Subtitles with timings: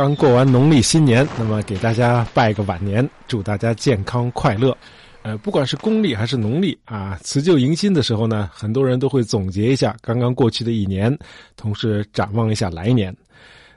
[0.00, 4.74] 刚过完农历新年，那么给大家拜个晚年，祝大家健康快乐。
[5.20, 11.14] 呃，不管是公历还是农历啊，辞旧迎新的时候呢，很多人都会总结一下刚刚过去的一年，
[11.54, 13.14] 同时展望一下来年。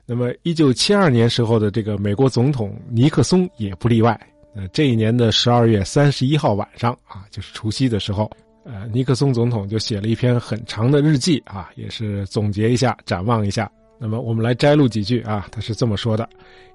[0.05, 4.17] 那么，一九七二年时候的这个美国总统尼克松也不例外。
[4.55, 8.31] 呃，这一年的十二月三十一号晚上啊，就是除夕的时候，
[8.63, 13.69] 呃，尼克松总统就写了一篇很长的日记啊，也是总结一下、展望一下。
[14.05, 16.27] 那么，我们来摘录几句啊，他是这么说的：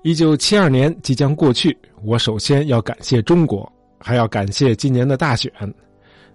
[0.03, 3.71] 一九七二年即将过去，我首先要感谢中国。
[4.01, 5.53] 还要感谢今年的大选，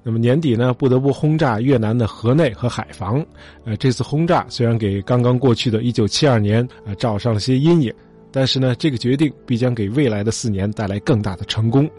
[0.04, 3.26] 那么年底呢，不得不轰炸越南的河内和海防。
[3.64, 7.92] 呃，这次轰炸虽然给刚刚过去的1972年啊罩上了些阴影，
[8.32, 11.90] 但是呢，这个决定必将给未来的四年带来更大的成功。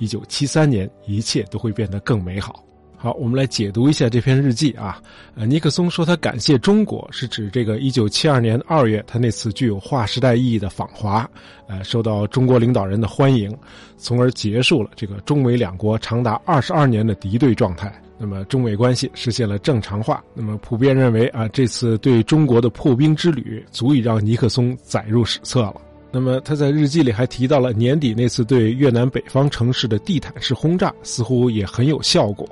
[0.00, 2.64] 1973年，一切都会变得更美好。
[3.02, 5.00] 好，我们来解读一下这篇日记啊。
[5.34, 11.26] 呃，尼克松说他感谢中国，是指这个1972年2月他那次具有划时代意义的访华，
[11.66, 13.56] 呃，受到中国领导人的欢迎，
[13.96, 17.90] 从而结束了这个中美两国长达22年的敌对状态。
[18.18, 20.22] 那么中美关系实现了正常化。
[20.34, 25.80] 那么普遍认为啊，这次对中国的破冰之旅足以让尼克松载入史册了。
[26.12, 32.46] 那么他在日记里还提到了年底那次对越南北方城市的地毯式轰炸，似乎也很有效果。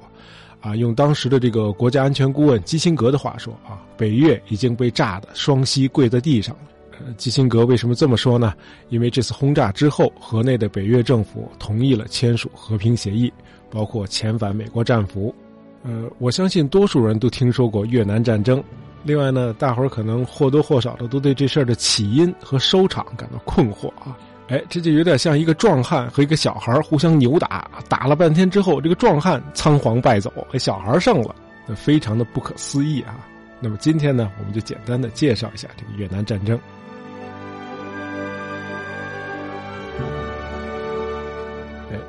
[0.61, 6.63] 啊，用当时的这个国家安全顾问基辛格的话说啊，北越已经被炸得双膝跪在地上了。
[7.17, 8.53] 基辛格为什么这么说呢？
[8.89, 13.33] 因为这次轰炸之后，河内的北越政府同意了签署和平协议，
[13.71, 15.33] 包括遣返美国战俘。
[15.85, 18.63] 呃，我相信多数人都听说过越南战争。
[19.05, 24.19] 另外呢，大伙儿可能或多或少的都对这事儿的起因和收场感到困惑啊。
[24.49, 31.35] 哎，这就有点像一个壮汉和一个小孩互相扭打，打了半天之后，这个壮汉仓皇败走，小孩胜了，
[31.67, 33.17] 那非常的不可思议啊。
[33.61, 36.59] 那么今天呢，我们就简单的介绍一下这个越南战争。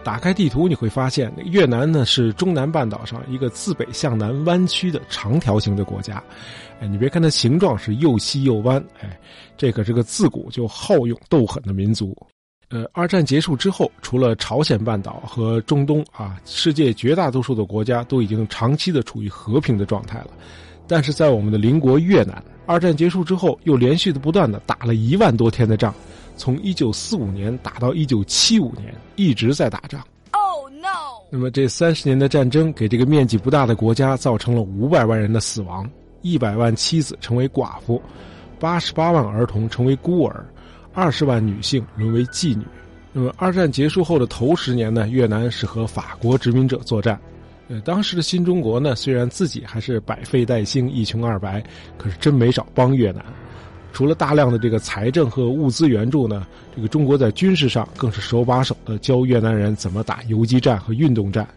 [0.04, 6.24] 打开地图你会发现，越南呢是中南半岛上一个自北向南弯曲的长条形的国家。
[6.80, 9.20] 哎，你别看它形状是又细又弯，哎，
[9.58, 12.16] 这可是个自古就好勇斗狠的民族。
[12.70, 20.28] 呃，二战结束之后，除了朝鲜半岛和中东啊，世界绝大多数的国家都已经长期的处于和平的状态了。
[20.88, 25.94] 但是在我们的邻国越南，二战结束之后，又连续的不断的打了一万多天的仗。
[26.40, 30.02] 从一九四五年打到一九七五年，一直在打仗。
[30.32, 31.20] Oh no！
[31.30, 35.88] 那么这三十年的战争，给这个面积不大的国家造成了五百万人的死亡，
[36.22, 38.02] 一百万妻子成为寡妇，
[38.58, 40.46] 八十八万儿童成为孤儿，
[40.94, 42.66] 二十万女性沦为妓女。
[43.12, 47.20] 那么二战结束后的头十年呢，越南是和法国殖民者作战。
[47.68, 51.62] 呃，当时的新中国呢，虽然自己还是百废待兴、一穷二白，
[51.98, 53.24] 可是真没少帮越南。
[53.92, 56.46] 除了大量的这个财政和物资援助呢，
[56.76, 61.48] 这个中国在军事上更是手把手的教越南人怎么打游击战和运动战。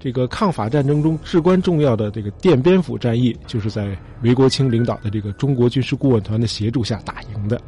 [0.00, 7.60] 这个抗法战争中至关重要的这个奠边府战役，就是在韦国清领导的这个中国军事顾问团的协助下打赢的。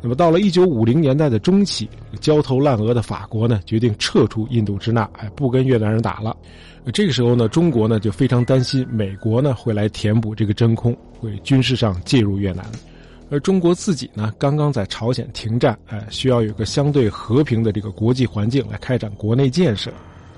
[0.00, 1.88] 那么到了一九五零年代的中期，
[2.20, 6.36] 焦头烂额的法国呢，决定撤出印度支那，哎，不跟越南人打了。
[6.92, 12.64] 这个时候呢，中国呢就非常担心美国呢会来填补这个真空，会军事上介入越南。
[13.30, 19.92] 而中国自己呢，刚刚在朝鲜停战，哎，需要有个相对和平的这个国际环境来开展国内建设，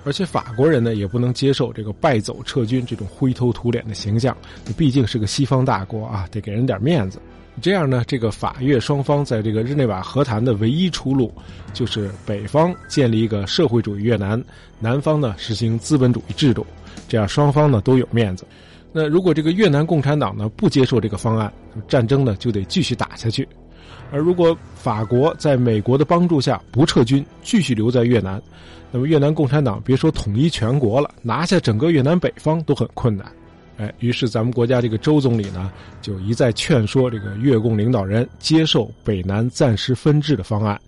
[0.05, 4.37] 而且法国人呢也不能接受这个败走撤军这种灰头土脸的形象，
[4.77, 7.21] 毕竟是个西方大国啊，得给人点面子。
[7.61, 11.33] 这样呢，这个法越双方在这个日内瓦和谈的唯一出路，
[11.75, 14.43] 就是北方建立一个社会主义越南，
[14.79, 16.67] 南方呢实行资本主义制度，
[17.07, 18.45] 这样双方呢都有面子。
[18.93, 21.53] 那如果这个越南共产党呢不接受这个方案，
[21.87, 23.45] 战争呢就得继续打下去；
[24.11, 28.43] 而如果法国在美国的帮助下不撤军，继续留在越南，
[28.91, 33.31] 那么越南共产党别说统一全国了，拿下整个越南北方都很困难。
[33.77, 40.79] 哎，于是咱们国家这个周总理呢就一再劝说这个越共领导人接受北南暂时分治的方案，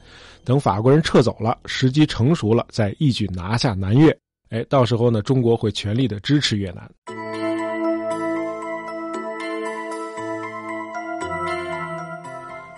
[0.44, 4.15] 等法国人撤走了，时机成熟了，再一举拿下南越。
[4.50, 7.22] 哎，到时候呢，中国会全力的支持越南。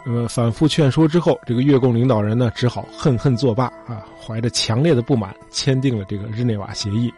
[0.07, 7.13] 那么反复劝说之后，这个越共领导人呢，只好恨恨作罢啊，怀着强烈的不满，签订了这个日内瓦协议，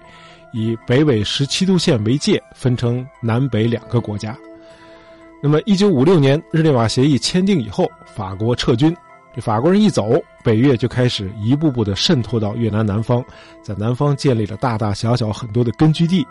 [0.52, 4.36] 以北纬十七度线为界，分成南北两个国家。
[5.42, 8.96] 那么，一九五六年日内瓦协议签订以后，法国撤军，
[9.34, 13.22] 这法国人一走，北越就开始一步步的渗透到越南南方，
[13.62, 16.26] 在南方建立了大大小小很多的根据地，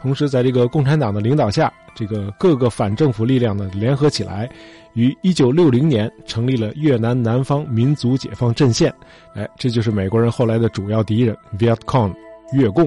[0.00, 4.48] 同时，在这个共产党的领导下，这个各个反政府力量呢联合起来，
[4.94, 8.94] 于一九六零年成立了越南南方民族解放阵线。
[9.34, 12.14] 哎，这就是美国人后来的主要敌人 ——Viet Cong，
[12.52, 12.86] 越共。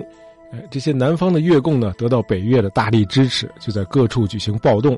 [0.54, 4.96] 哎，这些南方的越共呢，得到北越的大力支持，就在各处举行暴动，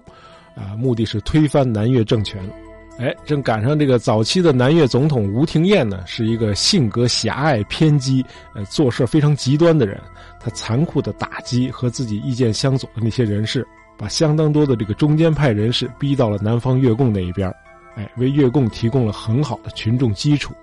[0.55, 2.41] 啊，目的是推翻南越政权。
[2.99, 8.23] 哎，正赶上这个早期的南越总统吴廷艳呢，是一个性格狭隘、偏激，
[8.53, 9.99] 呃，做事非常极端的人。
[10.39, 13.67] 他残酷的打击和自己意见相左的那些人士，
[13.97, 17.51] 把相当多的这个中间派人士逼到了南方越共那一边
[17.95, 20.53] 哎，为越共提供了很好的群众基础。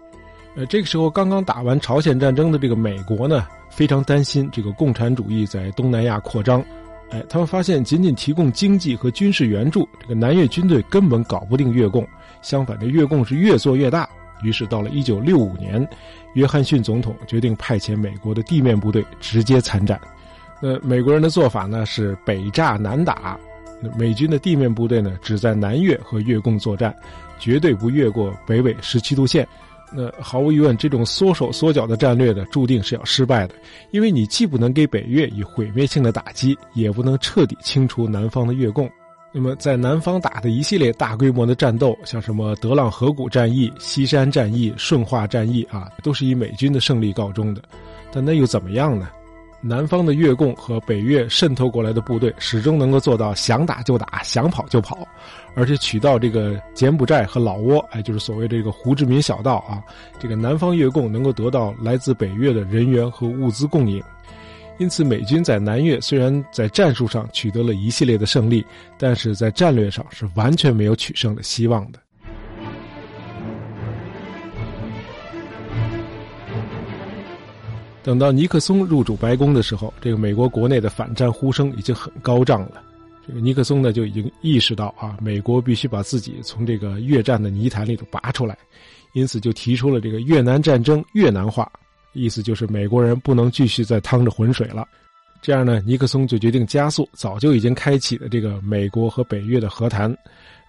[0.54, 6.64] 呃，这个时候刚刚打完朝鲜战争的这个美国呢，非常担心这个共产主义在东南亚扩张。
[7.10, 12.06] 哎，他们发现仅仅提供经济和军事援助，这个南越军队根本搞不定越共。
[12.42, 14.08] 相反，这越共是越做越大。
[14.42, 15.86] 于是，到了一九六五年，
[16.34, 20.00] 约翰逊总统决定派遣美国的地面部队直接参战。
[20.62, 23.38] 那美国人的做法呢是北炸南打，
[23.98, 26.94] 美军的地面部队呢只在南越和越共作战，
[27.38, 29.46] 绝对不越过北纬十七度线。
[29.92, 33.54] 那毫无疑问，这种缩手缩脚的战略呢，注定是要失败的，
[33.90, 38.90] 因为你既不能给北越以毁灭性的打击，也不能彻底清除南方的越共。
[39.32, 47.62] 那么，在南方打的一系列大规模的战斗，像什么德朗河谷战役、西山战役、顺化战役啊，都是以美军的胜利告终的。
[48.12, 49.08] 但那又怎么样呢？
[49.62, 55.06] 南方的越共和北越渗透过来的部队，始终能够做到想打就打，想跑就跑，
[55.54, 59.84] 而且取到这个柬埔寨和老挝，哎，就是所谓这个胡志明小道啊，
[60.18, 64.02] 这个南方越共能够得到来自北越的人员和物资供应。
[64.80, 68.64] 因此，美军在南越虽然在战术上取得了一系列的胜利，
[68.98, 72.00] 但是在战略上是完全没有取胜的希望的。
[78.02, 82.82] 等到尼克松入主白宫的时候，这个美国国内的反战呼声已经很高涨了。
[83.28, 88.56] 这个尼克松呢就已经意识到啊，美国必须把自己从这个越战的泥潭里头拔出来，
[89.12, 91.70] 因此就提出了这个越南战争越南化。
[92.12, 94.86] 意思就是美国人不能继续再趟着浑水了，
[95.40, 100.10] 这样呢，尼克松就决定加速早就已经开启的这个美国和北越的和谈，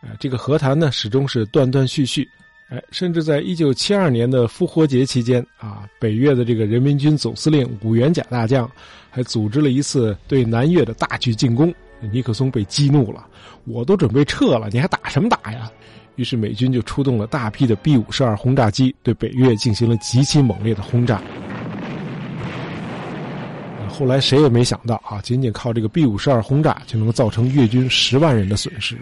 [0.02, 2.28] 呃，这个和谈呢始终是断断续续，
[2.70, 8.70] 哎，甚至在一九七二年的复活节期间啊，北越的这个人民军总司令武元甲大将
[9.10, 13.26] 还组织了一次对南越的大举进攻，尼克松被激怒了，
[13.66, 15.70] 我都准备撤了，你还打什么打呀？
[16.18, 21.22] 于是美军就出动了大批的 B 五十二轰炸机，对北越进行了极其猛烈的轰炸。
[23.92, 28.98] 后来谁也没想到啊，仅仅靠这个 B 五十二轰炸就能造成越军十万人的损失。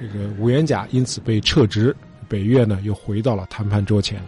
[0.00, 1.94] 这个五元甲因此被撤职，
[2.28, 4.20] 北越呢又回到了谈判桌前。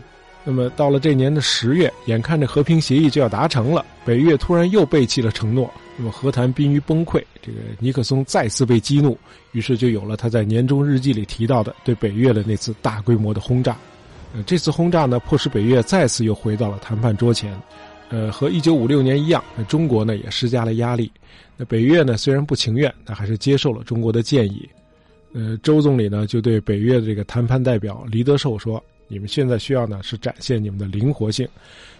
[0.45, 5.71] 那么到了这年的十月，眼看着和平协议就要达成了，北越突然又背弃了承诺。
[5.97, 9.17] 那么和谈濒于崩溃，这个尼克松再次被激怒，
[9.53, 13.77] 于是就有了他在年终日记里提到的对北越的那次大规模的轰炸。
[14.35, 17.55] 呃，这次轰炸呢，迫使北越再次又回到了谈判桌前。
[18.13, 21.11] 呃，和一九五六年一样，那中国呢也施加了压力。
[21.57, 24.69] 那北越呢虽然不情愿，但还是接受了中国的建议。
[25.33, 31.49] 呃，周总理呢就对北越的这个谈判代表黎德寿说：“你们现在需要呢是展现你们的灵活性。”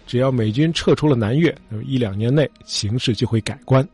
[0.05, 3.87] 只要美军撤出了南越，那么一两年内形势就会改观。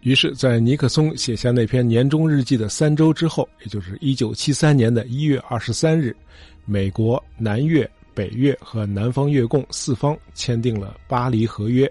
[0.00, 6.16] 于是，在尼克松写下那篇年终日记的三周之后，也就是一九七三年的一月二十三日，
[6.64, 11.90] 美国、南越、北越和南方越共四方签订了巴黎合约。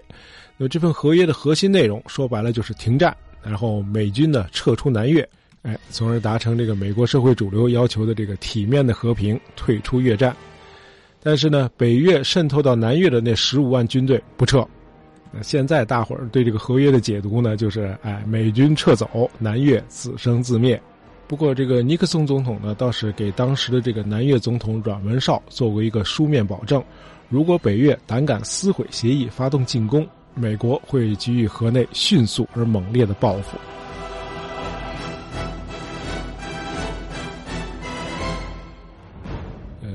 [0.56, 5.26] 那这份合约的核心内容，说白了就是停战，然后美军呢撤出南越，
[5.62, 10.34] 哎，从而达成这个美国社会主流要求的这个体面的和平，退出越战。
[11.22, 14.66] 但是呢，北越渗透到南越的那十五万军队不撤。
[15.32, 20.80] 那现在大伙儿对这个合约的解读呢，就是哎，美军撤走，南越自生自灭。
[21.28, 26.82] 不过这个尼克松总统呢，倒是给当时的这个南越总统阮文绍做过一个书面保证：
[27.28, 33.58] 如果北越胆敢撕毁协议，发动进攻，美国会给予河内迅速而猛烈的报复。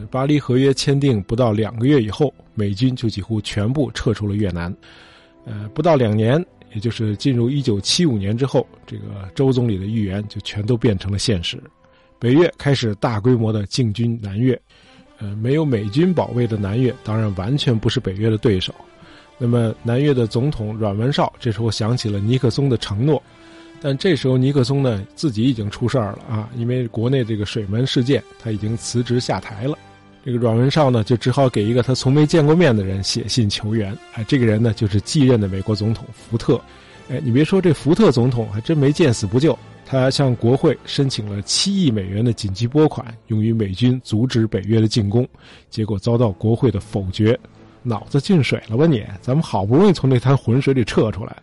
[0.09, 4.75] 巴黎合约签订不到两个月以后，美军就几乎全部撤出了越南。
[5.45, 11.61] 呃，不到两年，也就是进入一九七五年之后，这个周总理的预言就全都变成了现实。
[12.19, 14.59] 北越开始大规模的进军南越。
[15.23, 18.73] 呃，没有美军保卫的南越，当然完全不是北越的对手。
[19.37, 23.21] 那么，南越的总统阮文绍这时候想起了尼克松的承诺，
[23.79, 29.77] 但这时候尼克松呢自己已经出事儿了啊，因为国内这个水门事件，他已经辞职下台了。
[30.23, 33.97] 这个阮文绍呢，就只好给一个他从没见过面的人写信求援。
[34.13, 36.61] 哎，这个人呢，就是继任的美国总统福特。
[37.09, 45.27] 哎，你别说，这福特总统还真没见死不救，他向国会申请了七亿美元的紧急拨款，用于美军阻止北约的进攻，
[45.71, 47.37] 结果遭到国会的否决。
[47.81, 49.03] 脑子进水了吧你？
[49.21, 51.35] 咱们好不容易从那滩浑水里撤出来，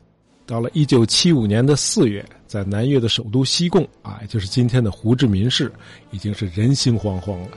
[0.47, 5.71] 到了一九七五年的四月，在南越的首都西贡啊，也就是今天的胡志明市，
[6.13, 7.49] 已经是人心惶惶了。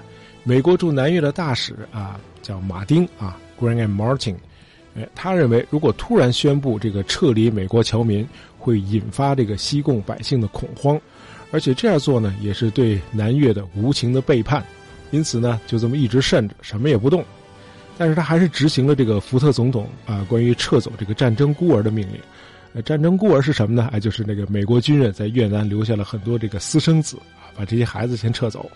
[0.44, 4.36] 美国驻南越的大使啊，叫马丁啊，Grant Martin，
[4.96, 11.00] 哎，他认为如果突然宣布这个撤离美国侨民，会引发这个西贡百姓的恐慌，
[11.52, 14.66] 而且这样做呢，也是对南越的无情的背叛，
[15.12, 17.24] 因此呢，就这么一直慎着，什么也不动。
[17.98, 22.20] 但是他还是执行了这个福特总统啊关于撤走这个战争孤儿的命令。
[22.74, 23.90] 呃，战争孤儿是什么呢？
[23.92, 28.68] 哎，就是那个美国军人在越南留下了很多这个私生子啊，把这些孩子先撤走。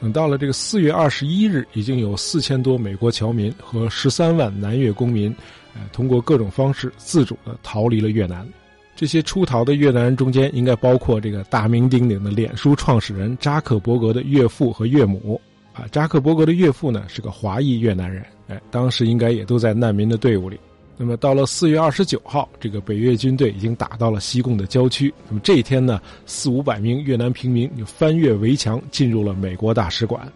[0.00, 5.34] 等到了这个四月二十一日，已经有四千多美国侨民和十三万南越公民，
[5.74, 8.46] 呃，通过各种方式自主的逃离了越南。
[8.94, 15.40] 这些出逃的越南人中间，应该包括这个大名鼎鼎的脸书创始人扎克伯格的岳父和岳母。
[15.72, 20.58] 啊，扎克伯格的岳父呢是个华裔越南人，哎，当时应该也都在难民的队伍里。
[20.98, 25.12] 那么到了四月二十九号，这个北越军队已经打到了西贡的郊区。
[25.28, 30.26] 那么这一天呢，四五百名越南平民就翻越围墙进入了美国大使馆。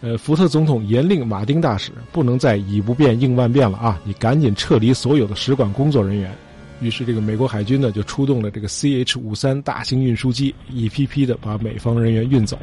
[0.00, 6.36] 呃，福特总统严令马丁大使不能再以不变应万变了啊，你赶紧撤离所有的使馆工作人员。
[6.80, 12.58] 于是这个美国海军呢就出动了这个 CH 五三大型运输机，一批批的把美方人员运走。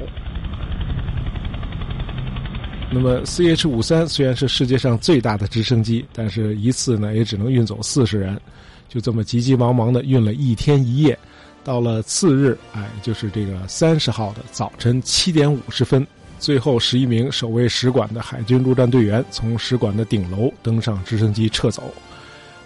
[2.91, 8.39] 那么，CH 五三虽然是世界上最大的直升机，但是一次呢也只能运走四十人，
[8.88, 11.17] 就这么急急忙忙的运了一天一夜。
[11.63, 16.05] 到了次日，哎，就是这个三十号的早晨七点五十分，
[16.39, 21.93] 最后十一名守卫使馆的海军陆战队员从使馆的顶楼登上直升机撤走。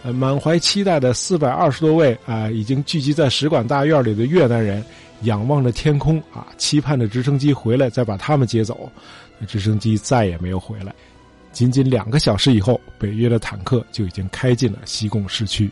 [0.03, 4.81] 呃，满怀期待的四百二十多位啊，已经聚集在使馆大院里的越南人，
[5.23, 8.89] 仰望着天空啊，期盼着直升机回来再把他们接走。
[9.45, 10.93] 直升机再也没有回来。
[11.51, 15.69] 仅仅两个小时以后，北约的坦克就已经开进了西贡市区。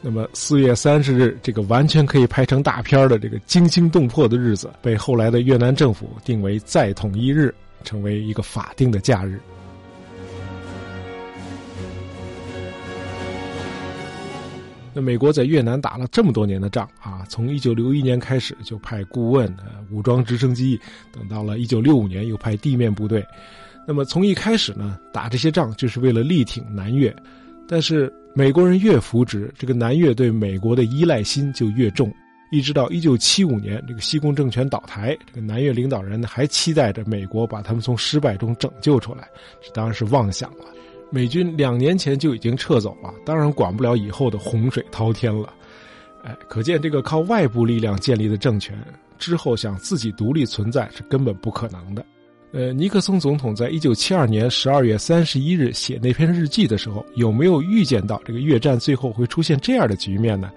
[0.00, 9.38] 那么，四月三十日这个完全可以拍成大片的这个惊心动魄的日子，被后来的越南政府定为再统一日，成为一个法定的假日。
[14.92, 19.54] 那美国在越南打了这么多年的仗啊，从一九六一年开始就派顾问、
[19.90, 20.80] 武装直升机，
[21.12, 23.24] 等到了一九六五年又派地面部队。
[23.86, 27.14] 那么从一开始呢，打这些仗就是为了力挺南越。
[27.68, 32.12] 但是美国人越扶植，这个南越对美国的依赖心就越重。
[32.50, 39.28] 一直到一九七五年，这个西贡政权倒台，这个南越领导人呢还期待着美国把他们从失败中拯救出来，
[39.62, 40.64] 这当然是妄想了。
[41.10, 45.52] 美军两年前就已经撤走了，当然管不了以后的洪水滔天了。
[46.22, 48.78] 哎，可见这个靠外部力量建立的政权
[49.18, 52.04] 之后想自己独立存在是根本不可能的。
[52.52, 60.50] 呃，尼克松总统在一九七二年十二月三十一日写那篇日记的时候，有没有预见到这个越战最后会出现这样的局面呢？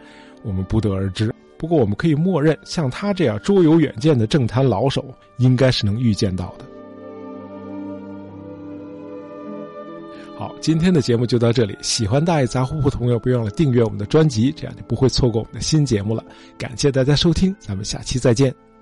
[0.44, 1.34] 我们不得而知。
[1.58, 5.06] 不过我们可以默认，像他这样卓有远见的政坛老手，
[5.38, 6.66] 应该是能预见到的。
[10.36, 11.78] 好，今天的节目就到这里。
[11.82, 16.24] 喜欢大爷杂货铺的朋友，别忘了订阅我们的专辑，这样就不会错过我们的新节目了。
[16.58, 18.73] 感谢大家收听，咱们下期再见。